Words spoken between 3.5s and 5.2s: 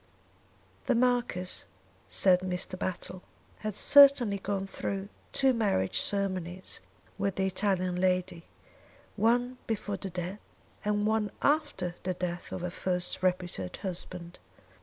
"had certainly gone through